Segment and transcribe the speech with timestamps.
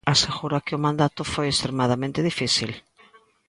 [0.13, 2.71] Asegura que o mandato foi extremadamente difícil.